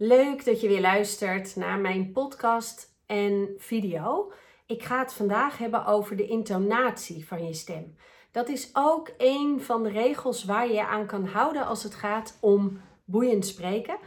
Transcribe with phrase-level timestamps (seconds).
[0.00, 4.32] Leuk dat je weer luistert naar mijn podcast en video.
[4.66, 7.96] Ik ga het vandaag hebben over de intonatie van je stem.
[8.30, 12.38] Dat is ook een van de regels waar je aan kan houden als het gaat
[12.40, 13.98] om boeiend spreken.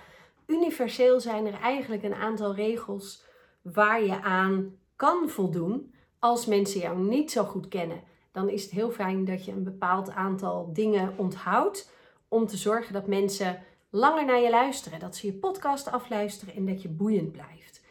[0.46, 3.26] Universeel zijn er eigenlijk een aantal regels
[3.62, 8.04] waar je aan kan voldoen als mensen jou niet zo goed kennen.
[8.32, 11.92] Dan is het heel fijn dat je een bepaald aantal dingen onthoudt
[12.28, 16.66] om te zorgen dat mensen langer naar je luisteren, dat ze je podcast afluisteren en
[16.66, 17.82] dat je boeiend blijft.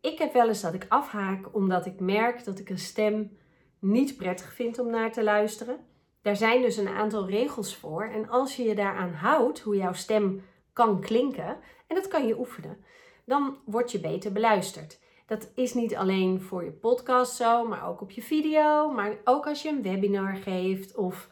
[0.00, 3.36] Ik heb wel eens dat ik afhaak omdat ik merk dat ik een stem
[3.78, 5.76] niet prettig vind om naar te luisteren.
[6.22, 9.92] Daar zijn dus een aantal regels voor en als je je daaraan houdt hoe jouw
[9.92, 12.84] stem kan klinken, en dat kan je oefenen,
[13.24, 15.00] dan word je beter beluisterd.
[15.26, 19.46] Dat is niet alleen voor je podcast zo, maar ook op je video, maar ook
[19.46, 21.28] als je een webinar geeft of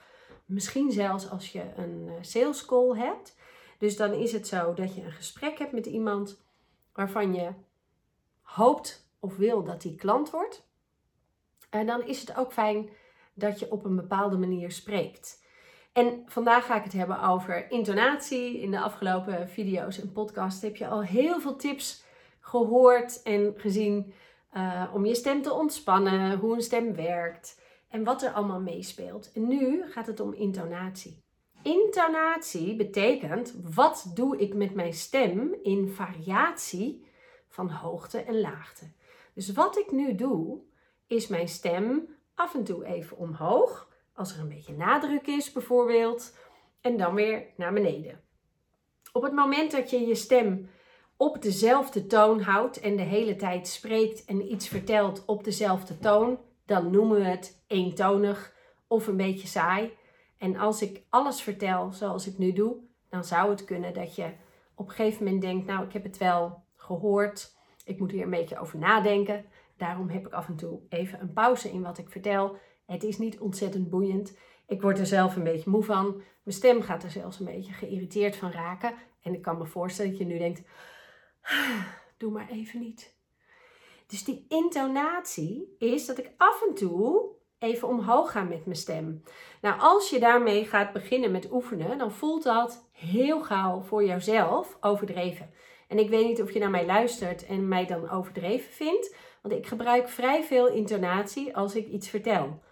[0.46, 3.38] misschien zelfs als je een eh, sales call hebt.
[3.80, 6.42] Dus dan is het zo dat je een gesprek hebt met iemand
[6.92, 7.52] waarvan je
[8.42, 10.68] hoopt of wil dat die klant wordt.
[11.70, 12.88] En dan is het ook fijn
[13.34, 15.44] dat je op een bepaalde manier spreekt.
[15.92, 18.60] En vandaag ga ik het hebben over intonatie.
[18.60, 22.04] In de afgelopen video's en podcasts heb je al heel veel tips
[22.40, 24.12] gehoord en gezien
[24.56, 29.32] uh, om je stem te ontspannen, hoe een stem werkt en wat er allemaal meespeelt.
[29.32, 31.22] En nu gaat het om intonatie.
[31.62, 37.04] Intonatie betekent wat doe ik met mijn stem in variatie
[37.48, 38.90] van hoogte en laagte.
[39.34, 40.60] Dus wat ik nu doe,
[41.06, 46.36] is mijn stem af en toe even omhoog, als er een beetje nadruk is bijvoorbeeld,
[46.80, 48.20] en dan weer naar beneden.
[49.12, 50.70] Op het moment dat je je stem
[51.16, 56.38] op dezelfde toon houdt en de hele tijd spreekt en iets vertelt op dezelfde toon,
[56.66, 58.54] dan noemen we het eentonig
[58.86, 59.98] of een beetje saai.
[60.40, 62.76] En als ik alles vertel zoals ik nu doe,
[63.08, 64.32] dan zou het kunnen dat je
[64.74, 68.30] op een gegeven moment denkt, nou ik heb het wel gehoord, ik moet hier een
[68.30, 69.44] beetje over nadenken.
[69.76, 72.56] Daarom heb ik af en toe even een pauze in wat ik vertel.
[72.86, 74.36] Het is niet ontzettend boeiend.
[74.66, 76.22] Ik word er zelf een beetje moe van.
[76.42, 78.94] Mijn stem gaat er zelfs een beetje geïrriteerd van raken.
[79.22, 80.62] En ik kan me voorstellen dat je nu denkt,
[82.18, 83.14] doe maar even niet.
[84.06, 89.22] Dus die intonatie is dat ik af en toe even omhoog ga met mijn stem.
[89.60, 94.76] Nou, als je daarmee gaat beginnen met oefenen, dan voelt dat heel gauw voor jouzelf
[94.80, 95.50] overdreven.
[95.88, 99.54] En ik weet niet of je naar mij luistert en mij dan overdreven vindt, want
[99.54, 102.62] ik gebruik vrij veel intonatie als ik iets vertel.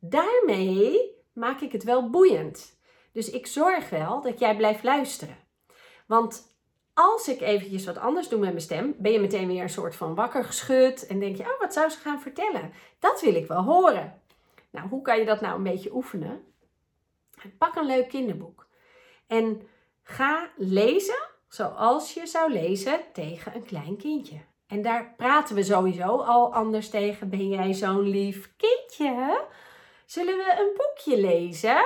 [0.00, 2.80] Daarmee maak ik het wel boeiend.
[3.12, 5.36] Dus ik zorg wel dat jij blijft luisteren.
[6.06, 6.55] Want
[6.98, 9.96] als ik eventjes wat anders doe met mijn stem, ben je meteen weer een soort
[9.96, 12.72] van wakker geschud en denk je, oh, wat zou ze gaan vertellen?
[12.98, 14.20] Dat wil ik wel horen.
[14.70, 16.44] Nou, hoe kan je dat nou een beetje oefenen?
[17.58, 18.66] Pak een leuk kinderboek
[19.26, 19.68] en
[20.02, 24.36] ga lezen zoals je zou lezen tegen een klein kindje.
[24.66, 27.28] En daar praten we sowieso al anders tegen.
[27.28, 29.44] Ben jij zo'n lief kindje?
[30.06, 31.84] Zullen we een boekje lezen?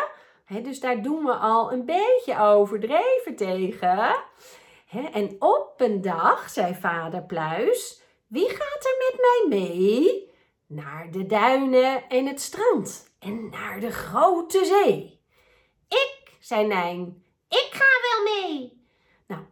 [0.62, 4.16] dus daar doen we al een beetje overdreven tegen
[4.90, 10.30] en op een dag zei vader Pluis: Wie gaat er met mij mee?
[10.66, 15.20] Naar de duinen en het strand en naar de grote zee.
[15.88, 18.84] Ik, zei Nijn, ik ga wel mee.
[19.26, 19.42] Nou,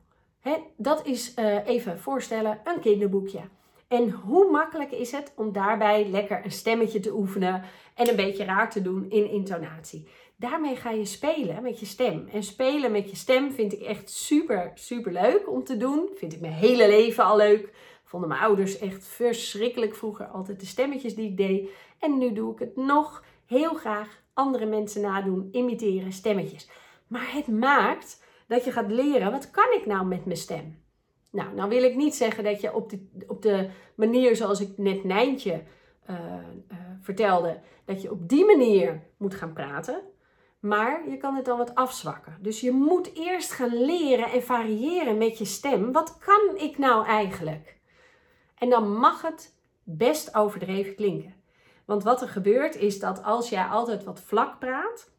[0.76, 3.40] dat is uh, even voorstellen een kinderboekje.
[3.88, 7.62] En hoe makkelijk is het om daarbij lekker een stemmetje te oefenen
[7.94, 10.08] en een beetje raar te doen in intonatie.
[10.38, 12.28] Daarmee ga je spelen met je stem.
[12.32, 16.08] En spelen met je stem vind ik echt super, super leuk om te doen.
[16.14, 17.72] Vind ik mijn hele leven al leuk.
[18.04, 21.70] Vonden mijn ouders echt verschrikkelijk vroeger altijd de stemmetjes die ik deed.
[21.98, 26.70] En nu doe ik het nog heel graag andere mensen nadoen, imiteren, stemmetjes.
[27.06, 30.82] Maar het maakt dat je gaat leren, wat kan ik nou met mijn stem?
[31.30, 34.78] Nou, nou wil ik niet zeggen dat je op de, op de manier zoals ik
[34.78, 35.62] net Nijntje
[36.10, 36.16] uh,
[37.00, 40.02] vertelde, dat je op die manier moet gaan praten.
[40.60, 42.36] Maar je kan het dan wat afzwakken.
[42.40, 45.92] Dus je moet eerst gaan leren en variëren met je stem.
[45.92, 47.78] Wat kan ik nou eigenlijk?
[48.54, 51.34] En dan mag het best overdreven klinken.
[51.84, 55.10] Want wat er gebeurt is dat als jij altijd wat vlak praat,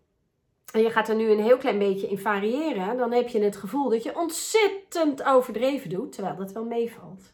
[0.72, 3.56] en je gaat er nu een heel klein beetje in variëren, dan heb je het
[3.56, 7.34] gevoel dat je ontzettend overdreven doet, terwijl dat wel meevalt.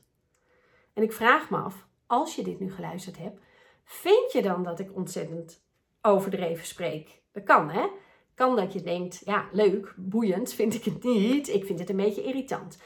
[0.93, 3.39] En ik vraag me af, als je dit nu geluisterd hebt,
[3.83, 5.63] vind je dan dat ik ontzettend
[6.01, 7.23] overdreven spreek?
[7.35, 7.87] Dat kan, hè?
[8.35, 11.47] Kan dat je denkt, ja, leuk, boeiend vind ik het niet.
[11.47, 12.81] Ik vind het een beetje irritant.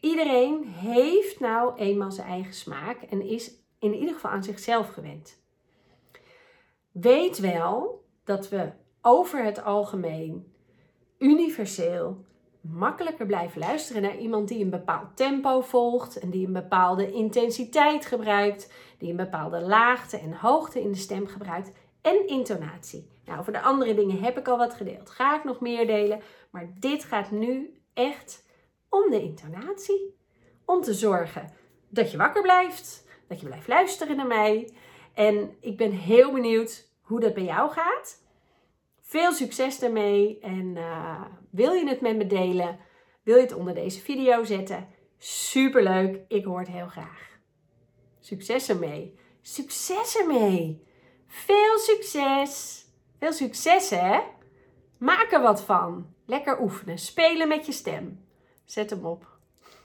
[0.00, 5.42] Iedereen heeft nou eenmaal zijn eigen smaak en is in ieder geval aan zichzelf gewend.
[6.92, 8.72] Weet wel dat we
[9.02, 10.52] over het algemeen
[11.18, 12.24] universeel
[12.60, 18.06] makkelijker blijven luisteren naar iemand die een bepaald tempo volgt en die een bepaalde intensiteit
[18.06, 23.12] gebruikt, die een bepaalde laagte en hoogte in de stem gebruikt en intonatie.
[23.24, 25.10] Nou, over de andere dingen heb ik al wat gedeeld.
[25.10, 28.44] Ga ik nog meer delen, maar dit gaat nu echt
[28.88, 30.16] om de intonatie.
[30.64, 31.52] Om te zorgen
[31.88, 34.72] dat je wakker blijft, dat je blijft luisteren naar mij.
[35.14, 38.22] En ik ben heel benieuwd hoe dat bij jou gaat.
[39.00, 42.78] Veel succes daarmee en uh, wil je het met me delen?
[43.22, 44.88] Wil je het onder deze video zetten?
[45.18, 47.38] Superleuk, ik hoor het heel graag.
[48.20, 49.18] Succes ermee.
[49.40, 50.86] Succes ermee.
[51.26, 52.83] Veel succes.
[53.24, 54.20] Veel succes hè.
[54.98, 56.06] Maak er wat van.
[56.26, 56.98] Lekker oefenen.
[56.98, 58.26] Spelen met je stem.
[58.64, 59.33] Zet hem op.